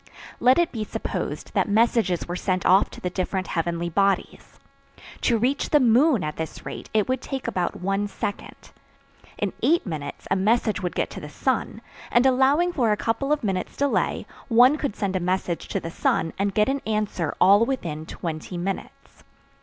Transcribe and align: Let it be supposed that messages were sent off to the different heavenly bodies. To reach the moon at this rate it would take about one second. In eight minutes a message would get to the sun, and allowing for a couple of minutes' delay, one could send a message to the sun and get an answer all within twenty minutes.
Let 0.39 0.57
it 0.57 0.71
be 0.71 0.83
supposed 0.83 1.53
that 1.53 1.69
messages 1.69 2.27
were 2.27 2.35
sent 2.35 2.65
off 2.65 2.89
to 2.89 2.99
the 2.99 3.11
different 3.11 3.45
heavenly 3.49 3.87
bodies. 3.87 4.59
To 5.29 5.37
reach 5.37 5.69
the 5.69 5.79
moon 5.79 6.23
at 6.23 6.37
this 6.37 6.65
rate 6.65 6.89
it 6.91 7.07
would 7.07 7.21
take 7.21 7.47
about 7.47 7.79
one 7.81 8.07
second. 8.07 8.71
In 9.37 9.53
eight 9.61 9.85
minutes 9.85 10.27
a 10.31 10.35
message 10.35 10.81
would 10.81 10.95
get 10.95 11.11
to 11.11 11.19
the 11.21 11.29
sun, 11.29 11.81
and 12.09 12.25
allowing 12.25 12.73
for 12.73 12.91
a 12.91 12.97
couple 12.97 13.31
of 13.31 13.43
minutes' 13.43 13.77
delay, 13.77 14.25
one 14.47 14.75
could 14.75 14.95
send 14.95 15.15
a 15.15 15.19
message 15.19 15.67
to 15.67 15.79
the 15.79 15.91
sun 15.91 16.33
and 16.39 16.55
get 16.55 16.67
an 16.67 16.81
answer 16.87 17.35
all 17.39 17.63
within 17.63 18.07
twenty 18.07 18.57
minutes. 18.57 19.21